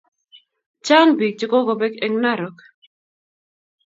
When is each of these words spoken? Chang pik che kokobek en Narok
Chang 0.85 1.11
pik 1.17 1.35
che 1.39 1.45
kokobek 1.51 1.95
en 2.05 2.13
Narok 2.21 2.57